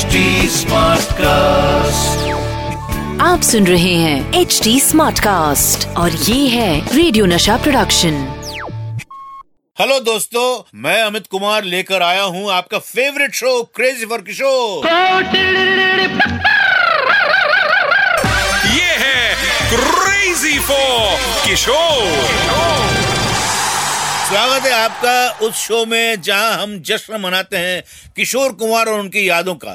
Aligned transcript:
HD 0.00 0.20
cast 1.14 2.28
आप 3.22 3.40
सुन 3.42 3.66
रहे 3.66 3.94
हैं 3.94 4.40
एच 4.40 4.60
डी 4.64 4.78
स्मार्ट 4.80 5.18
कास्ट 5.20 5.86
और 5.98 6.10
ये 6.10 6.46
है 6.48 6.96
रेडियो 6.96 7.26
नशा 7.26 7.56
प्रोडक्शन 7.56 8.14
हेलो 9.76 9.98
दोस्तों 10.00 10.44
मैं 10.82 11.00
अमित 11.02 11.26
कुमार 11.26 11.64
लेकर 11.64 12.02
आया 12.02 12.22
हूँ 12.36 12.50
आपका 12.52 12.78
favourite 12.86 13.34
show 13.34 13.52
crazy 13.76 14.06
for 14.06 14.22
Kishore 14.22 14.86
ये 18.68 18.90
है 19.04 19.34
क्रेजी 19.74 20.58
फॉर 20.60 21.18
किशोर 21.46 22.99
स्वागत 24.30 24.66
है 24.66 24.72
आपका 24.72 25.46
उस 25.46 25.54
शो 25.58 25.84
में 25.86 26.20
जहाँ 26.22 26.50
हम 26.58 26.78
जश्न 26.86 27.20
मनाते 27.20 27.56
हैं 27.56 27.82
किशोर 28.16 28.52
कुमार 28.52 28.86
और 28.86 29.00
उनकी 29.00 29.28
यादों 29.28 29.54
का। 29.64 29.74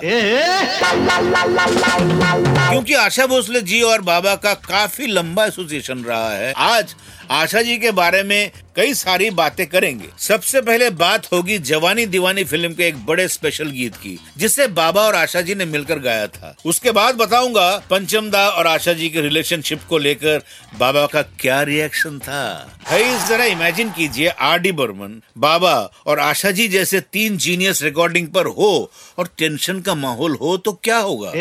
क्योंकि 2.69 2.93
आशा 2.93 3.25
भोसले 3.25 3.61
जी 3.61 3.81
और 3.81 4.01
बाबा 4.01 4.35
का 4.35 4.53
काफ़ी 4.63 5.07
लंबा 5.07 5.45
एसोसिएशन 5.45 6.03
रहा 6.03 6.29
है 6.29 6.53
आज 6.57 6.95
आशा 7.31 7.61
जी 7.61 7.77
के 7.77 7.91
बारे 7.91 8.21
में 8.23 8.51
कई 8.75 8.93
सारी 8.93 9.29
बातें 9.31 9.65
करेंगे। 9.67 10.07
सबसे 10.19 10.61
पहले 10.61 10.89
बात 10.91 11.25
होगी 11.31 11.57
जवानी 11.59 12.05
दीवानी 12.05 12.43
फ़िल्म 12.43 12.73
के 12.73 12.87
एक 12.87 13.05
बड़े 13.05 13.27
स्पेशल 13.27 13.69
गीत 13.71 13.95
की 13.95 14.17
जिसे 14.37 14.67
बाबा 14.69 15.01
और 15.01 15.15
आशा 15.15 15.41
जी 15.41 15.55
ने 15.55 15.65
मिलकर 15.65 15.99
गाया 15.99 16.27
था। 16.27 16.55
उसके 16.65 16.91
बाद 16.91 17.15
बताऊँगा 17.15 17.69
पंचमदा 17.89 18.47
और 18.49 18.67
आशा 18.67 18.93
जी 18.93 19.09
के 19.09 19.21
रिलेशनशिप 19.21 19.83
को 19.89 19.97
लेकर 19.97 20.41
बाबा 20.79 21.05
का 21.05 21.21
क्या 21.39 21.61
रिएक्शन 21.63 22.19
था। 22.19 22.43
भाई 22.89 23.03
जरा 23.27 23.45
इमेजिन 23.45 23.89
कीजिए 23.89 24.27
आर 24.45 24.59
डी 24.59 24.71
बर्मन 24.71 25.21
बाबा 25.37 25.73
और 26.07 26.19
आशा 26.19 26.51
जी 26.51 26.67
जैसे 26.67 26.99
तीन 27.13 27.37
जीनियस 27.37 27.81
रिकॉर्डिंग 27.83 28.27
पर 28.27 28.47
हो 28.47 28.91
और 29.19 29.29
टेंशन 29.37 29.79
का 29.81 29.95
माहौल 29.95 30.35
हो 30.35 30.57
तो 30.57 30.73
क्या 30.83 30.97
होगा? 30.97 31.31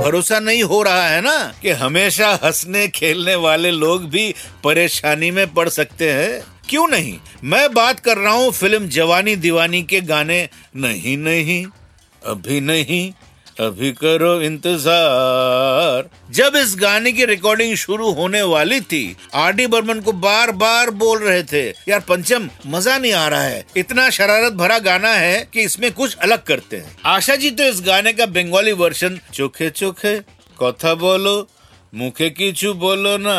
भरोसा 0.00 0.38
नहीं 0.40 0.62
हो 0.62 0.82
रहा 0.82 1.08
है 1.08 1.20
ना 1.20 1.36
कि 1.62 1.70
हमेशा 1.70 2.28
हंसने 2.44 2.86
खेलने 2.88 3.34
वाले 3.34 3.70
लोग 3.70 4.04
भी 4.10 4.34
परेशानी 4.64 5.30
में 5.30 5.46
पड़ 5.54 5.68
सकते 5.68 6.12
हैं? 6.12 6.42
क्यों 6.68 6.86
नहीं? 6.88 7.18
मैं 7.44 7.72
बात 7.74 8.00
कर 8.00 8.18
रहा 8.18 8.32
हूँ 8.32 8.50
फ़िल्म 8.52 8.88
जवानी 8.88 9.36
दीवानी 9.36 9.82
के 9.82 10.00
गाने। 10.00 10.48
नहीं 10.76 11.16
नहीं 11.16 11.64
अभी 12.26 12.60
नहीं। 12.60 13.12
अभी 13.58 13.90
करो 13.92 14.40
इंतज़ार। 14.40 16.08
जब 16.30 16.56
इस 16.56 16.74
गाने 16.78 17.12
की 17.12 17.24
रिकॉर्डिंग 17.24 17.74
शुरू 17.76 18.10
होने 18.10 18.42
वाली 18.42 18.80
थी, 18.80 19.16
आर 19.34 19.52
डी 19.52 19.66
बर्मन 19.66 20.00
को 20.00 20.12
बार 20.14 20.50
बार 20.52 20.90
बोल 20.92 21.18
रहे 21.18 21.42
थे, 21.42 21.62
यार 21.88 22.00
पंचम, 22.00 22.48
मज़ा 22.66 22.96
नहीं 22.98 23.12
आ 23.12 23.26
रहा 23.28 23.42
है। 23.42 23.64
इतना 23.76 24.08
शरारत 24.10 24.52
भरा 24.52 24.78
गाना 24.78 25.12
है 25.12 25.48
कि 25.52 25.62
इसमें 25.62 25.90
कुछ 25.92 26.16
अलग 26.16 26.44
करते 26.44 26.76
हैं। 26.76 26.96
आशा 27.06 27.36
जी 27.36 27.50
तो 27.50 27.64
इस 27.64 27.80
गाने 27.80 28.12
का 28.12 28.26
बंगाली 28.28 28.72
वर्जन 28.74 29.20
चोखे 29.34 29.70
चोखे, 29.70 30.18
कथा 30.62 30.94
बोलो, 30.94 31.36
मुखे 31.94 32.30
कीचू 32.30 32.74
बोलो 32.76 33.16
ना। 33.18 33.36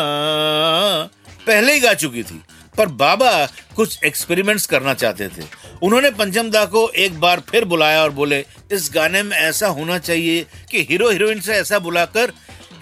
पहले 1.46 1.72
ही 1.72 1.80
गा 1.80 1.94
चुकी 1.94 2.22
थी। 2.22 2.42
पर 2.80 2.88
बाबा 2.88 3.46
कुछ 3.76 4.04
एक्सपेरिमेंट्स 4.04 4.66
करना 4.66 4.94
चाहते 4.94 5.28
थे। 5.28 5.42
उन्होंने 5.82 6.10
पंचम 6.10 6.50
दा 6.50 6.64
को 6.64 6.88
एक 6.88 7.20
बार 7.20 7.40
फिर 7.40 7.64
बुलाया 7.64 8.02
और 8.02 8.10
बोले, 8.10 8.46
इस 8.72 8.90
गाने 8.94 9.22
में 9.22 9.36
ऐसा 9.36 9.66
होना 9.66 9.98
चाहिए 9.98 10.46
कि 10.70 10.86
हीरो 10.90 11.10
हीरोइन 11.10 11.40
से 11.40 11.52
ऐसा 11.52 11.78
बुलाकर, 11.78 12.32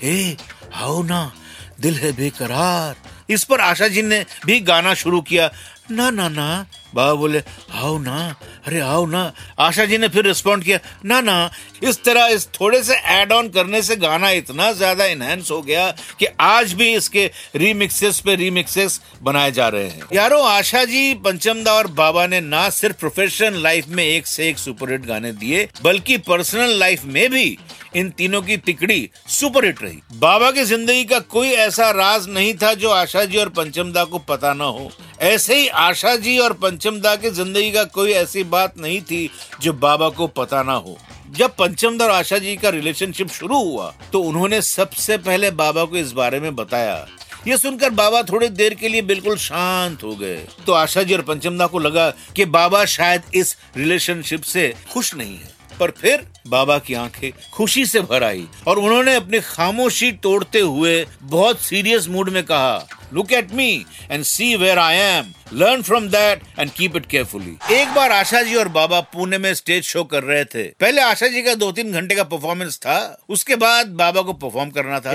हे, 0.03 0.37
आओ 0.75 1.03
ना, 1.03 1.33
दिल 1.81 1.95
है 1.95 2.13
बेकरार। 2.13 2.97
इस 3.33 3.45
पर 3.45 3.61
आशा 3.61 3.89
जी 3.89 4.03
ने 4.03 4.27
भी 4.47 4.61
गाना 4.61 4.95
शुरू 4.95 5.21
किया। 5.21 5.51
ना 5.91 6.11
ना 6.11 6.29
ना 6.29 6.67
बाबा 6.95 7.15
बोले, 7.15 7.43
आओ 7.73 7.99
ना, 7.99 8.35
अरे 8.67 8.81
आओ 8.81 9.05
ना। 9.07 9.33
आशा 9.59 9.85
जी 9.85 9.99
ने 9.99 10.09
फिर 10.09 10.27
रिस्पॉन्ड 10.27 10.65
किया, 10.65 10.79
ना 11.05 11.21
ना, 11.21 11.51
इस 11.83 12.03
तरह 12.05 12.27
इस 12.27 12.47
थोड़े 12.51 12.83
से 12.83 12.95
एड 13.13 13.33
ऑन 13.33 13.49
करने 13.49 13.83
से 13.83 13.97
गाना 13.97 14.31
इतना 14.33 14.71
ज़्यादा 14.73 15.05
इनहेंस 15.07 15.51
हो 15.51 15.61
गया 15.63 15.91
कि 16.19 16.27
आज 16.41 16.73
भी 16.73 16.93
इसके 16.95 17.31
रीमिक्सेस 17.57 18.21
पे 18.21 18.35
रीमिक्सेस 18.37 19.01
बनाए 19.23 19.53
जा 19.53 19.69
रहे 19.69 19.89
हैं। 19.89 20.03
यारो, 20.13 20.39
आशा 20.39 20.85
जी 20.85 21.15
पंचमदा 21.25 21.73
और 21.73 21.87
बाबा 21.95 22.27
ने 22.27 22.41
ना 22.41 22.69
सिर्फ़ 22.71 22.97
प्रोफेशनल 22.97 23.63
लाइफ 23.63 23.89
में 23.89 24.05
एक 24.05 24.27
से 24.27 24.49
एक 24.49 24.59
सुपरहिट 24.59 25.07
गाने 25.07 25.33
दिए, 25.35 25.69
बल्कि 25.83 26.19
पर्सनल 26.21 26.79
लाइफ 26.79 27.05
में 27.05 27.31
भी 27.31 27.59
इन 27.93 28.11
तीनों 28.11 28.41
की 28.43 28.57
तिकड़ी 28.59 29.09
सुपरहिट 29.29 29.83
रही। 29.83 29.99
बाबा 30.15 30.51
की 30.51 30.65
ज़िंदगी 30.65 31.05
का 31.05 31.19
कोई 31.29 31.51
ऐसा 31.51 31.91
राज 31.93 32.29
नहीं 32.29 32.55
था 32.55 32.73
जो 32.75 32.91
आशा 32.91 33.25
जी 33.25 33.39
और 33.39 33.49
पंचमदा 33.51 34.05
को 34.05 34.19
पता 34.21 34.53
न 34.55 34.61
हो। 34.61 34.91
ऐसे 35.23 35.57
ही 35.57 35.69
आशा 35.69 36.15
जी 36.17 36.39
और 36.39 36.53
पंचमदा 36.55 37.15
की 37.17 37.31
ज़िंदगी 37.33 37.71
का 37.73 37.85
कोई 37.87 38.13
ऐसी 38.15 38.45
बात 38.47 38.79
नहीं 38.79 39.01
थी 39.03 39.29
जो 39.61 39.73
बाबा 39.75 40.09
को 40.11 40.27
पता 40.29 40.63
ना 40.63 40.73
हो। 40.75 40.99
जब 41.31 41.55
पंचमदा 41.57 42.05
और 42.05 42.11
आशा 42.11 42.39
जी 42.39 42.57
का 42.57 42.69
रिलेशनशिप 42.71 43.29
शुरू 43.31 43.63
हुआ 43.63 43.93
तो 44.13 44.21
उन्होंने 44.23 44.61
सबसे 44.63 45.17
पहले 45.19 45.51
बाबा 45.53 45.85
को 45.85 45.97
इस 45.97 46.13
बारे 46.13 46.41
में 46.41 46.55
बताया। 46.57 47.07
ये 47.47 47.57
सुनकर 47.57 47.91
बाबा 47.93 48.23
थोड़ी 48.23 48.49
देर 48.51 48.75
के 48.75 48.89
लिए 48.89 49.03
बिल्कुल 49.05 49.37
शांत 49.39 50.03
हो 50.03 50.15
गए। 50.17 50.37
तो 50.67 50.73
आशा 50.75 51.03
जी 51.03 51.15
और 51.15 51.23
पंचमदा 51.23 51.67
को 51.67 51.79
लगा 51.79 52.11
कि 52.37 52.45
बाबा 52.47 52.85
शायद 52.87 53.23
इस 53.35 53.57
रिलेशनशिप 53.77 54.43
से 54.45 54.73
खुश 54.93 55.15
नहीं 55.15 55.37
है। 55.37 55.57
पर 55.81 55.91
फिर 55.91 56.27
बाबा 56.49 56.79
की 56.79 56.95
आँखें 56.95 57.31
खुशी 57.55 57.85
से 57.87 58.01
भर 58.01 58.25
आई 58.25 58.47
और 58.69 58.79
उन्होंने 58.79 59.15
अपनी 59.15 59.41
खामोशी 59.41 60.11
तोड़ते 60.23 60.61
हुए 60.61 61.05
बहुत 61.23 61.61
सीरियस 61.61 62.09
मूड 62.09 62.29
में 62.31 62.43
कहा 62.45 62.87
look 63.15 63.33
at 63.33 63.53
me 63.53 63.85
and 64.11 64.25
see 64.25 64.55
where 64.57 64.79
I 64.79 64.97
am 64.97 65.33
learn 65.55 65.83
from 65.83 66.09
that 66.09 66.43
and 66.59 66.71
keep 66.71 66.97
it 66.97 67.07
carefully 67.07 67.57
एक 67.75 67.95
बार 67.95 68.13
आशा 68.13 68.43
जी 68.43 68.55
और 68.55 68.69
बाबा 68.69 69.01
पुणे 69.13 69.39
में 69.39 69.53
स्टेज 69.55 69.85
शो 69.85 70.03
कर 70.05 70.23
रहे 70.23 70.45
थे। 70.45 70.63
पहले 70.81 71.03
आशा 71.03 71.29
जी 71.29 71.43
का 71.43 71.55
दो 71.55 71.71
तीन 71.73 71.93
घंटे 71.93 72.15
का 72.15 72.25
परफॉर्मेंस 72.25 72.79
था 72.79 72.99
उसके 73.29 73.57
बाद 73.57 73.87
बाबा 73.97 74.23
को 74.23 74.33
परफॉर्म 74.35 74.71
करना 74.71 75.01
था। 75.01 75.13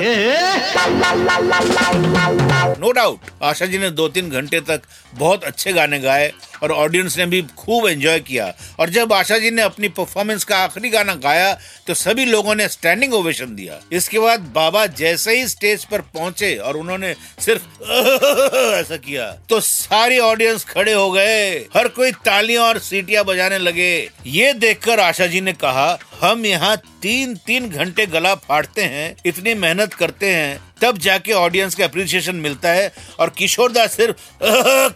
नो 2.80 2.92
डाउट 2.92 3.20
आशा 3.44 3.66
जी 3.66 3.78
ने 3.78 3.90
दो 3.92 4.08
तीन 4.08 4.30
घंटे 4.30 4.60
तक 4.62 4.82
बहुत 5.16 5.44
अच्छे 5.44 5.74
गाने 5.74 6.00
गाए 6.00 6.32
और 6.64 6.72
ऑडियंस 6.72 7.18
ने 7.18 7.26
भी 7.26 7.42
खूब 7.58 7.88
एंजॉय 7.88 8.20
किया। 8.20 8.54
और 8.80 8.90
जब 8.90 9.14
आशा 9.14 9.38
जी 9.38 9.52
ने 9.52 9.62
अपनी 9.62 9.88
परफॉर्मेंस 9.90 10.44
का 10.44 10.58
आखिरी 10.58 10.90
गाना 10.90 11.14
गाया 11.16 11.54
तो 11.88 11.94
सभी 11.94 12.26
लोगों 12.26 12.56
ने 12.56 12.68
स्टैंडिंग 12.70 13.14
ओवेशन 13.14 13.56
दिया। 13.56 13.80
इसके 13.92 14.20
बाद 14.20 14.40
बाबा 14.56 14.86
जैसे 14.96 15.38
ही 15.38 15.48
स्टेज 15.48 15.86
पर 15.86 16.02
पहुँचे 16.14 16.56
और 16.58 16.78
उन्होंने 16.78 17.14
सिर्फ़ 17.40 17.83
ऐसा 18.80 18.98
किया। 18.98 19.38
तो 19.50 19.60
सारी 19.60 20.20
ऑडियंस 20.20 20.64
खड़े 20.64 20.94
हो 20.94 21.12
गए। 21.12 21.50
हर 21.76 21.88
कोई 21.88 22.12
तालियाँ 22.12 22.64
और 22.64 22.80
सीटियाँ 22.80 23.24
बजाने 23.24 23.58
लगे। 23.58 24.10
ये 24.26 24.54
देखकर 24.54 25.00
आशा 25.00 25.28
जी 25.28 25.42
ने 25.42 25.54
कहा 25.54 26.00
हम 26.22 26.46
यहाँ 26.46 26.76
तीन 27.02 27.36
तीन 27.38 27.70
घंटे 27.70 28.06
गला 28.06 28.34
फाड़ते 28.38 28.82
हैं, 28.84 29.16
इतनी 29.26 29.54
मेहनत 29.54 29.94
करते 29.94 30.30
हैं, 30.30 30.60
तब 30.82 30.98
जाके 30.98 31.32
ऑडियंस 31.32 31.76
का 31.76 31.84
अप्रिसिएशन 31.84 32.36
मिलता 32.36 32.70
है 32.70 32.92
और 33.20 33.30
किशोरदास 33.30 33.96
सिर्फ़ 33.96 34.16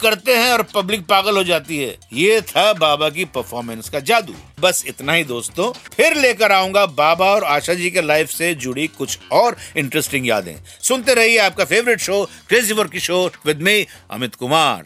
करते 0.01 0.35
हैं 0.35 0.51
और 0.53 0.63
पब्लिक 0.75 1.05
पागल 1.05 1.37
हो 1.37 1.43
जाती 1.43 1.77
है। 1.77 1.95
ये 2.13 2.41
था 2.41 2.71
बाबा 2.73 3.09
की 3.09 3.25
परफॉर्मेंस 3.25 3.89
का 3.89 3.99
जादू। 4.01 4.35
बस 4.59 4.83
इतना 4.87 5.13
ही 5.13 5.23
दोस्तों। 5.23 5.71
फिर 5.95 6.15
लेकर 6.15 6.51
आऊँगा 6.51 6.85
बाबा 6.85 7.25
और 7.25 7.43
आशा 7.45 7.73
जी 7.73 7.89
के 7.89 8.01
लाइफ 8.01 8.29
से 8.29 8.53
जुड़ी 8.55 8.87
कुछ 8.87 9.17
और 9.31 9.57
इंटरेस्टिंग 9.77 10.27
यादें। 10.27 10.55
सुनते 10.81 11.13
रहिए 11.13 11.37
आपका 11.39 11.65
favourite 11.65 11.99
show 11.99 12.23
crazy 12.49 12.73
for 12.73 12.87
Kishore 12.87 13.39
with 13.45 13.61
me 13.61 13.85
Amit 14.11 14.35
Kumar 14.35 14.85